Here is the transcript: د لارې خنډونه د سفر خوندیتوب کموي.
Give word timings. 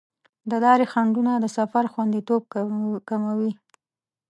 د 0.49 0.51
لارې 0.63 0.85
خنډونه 0.91 1.31
د 1.39 1.45
سفر 1.57 1.83
خوندیتوب 1.93 2.41
کموي. 3.09 3.51